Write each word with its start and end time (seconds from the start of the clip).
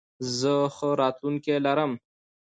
زه 0.37 0.53
ښه 0.75 0.89
راتلونکې 1.01 1.55
لرم. 1.65 1.91